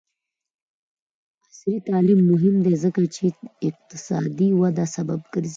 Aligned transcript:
عصري 1.47 1.77
تعلیم 1.89 2.19
مهم 2.31 2.55
دی 2.65 2.73
ځکه 2.83 3.01
چې 3.15 3.23
اقتصادي 3.69 4.49
وده 4.61 4.85
سبب 4.95 5.19
ګرځي. 5.33 5.49